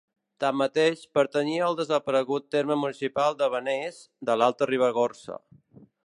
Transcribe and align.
Tanmateix, 0.43 1.01
pertanyia 1.17 1.65
al 1.65 1.75
desaparegut 1.81 2.47
terme 2.55 2.77
municipal 2.85 3.37
de 3.41 3.51
Benés, 3.57 3.99
de 4.31 4.39
l'Alta 4.41 4.69
Ribagorça. 4.71 5.37